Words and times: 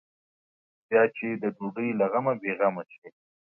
بیا 0.87 1.03
چې 1.15 1.27
د 1.41 1.43
ډوډۍ 1.55 1.89
له 1.99 2.05
غمه 2.11 2.33
بې 2.41 2.51
غمه 2.59 2.83
شي. 2.93 3.07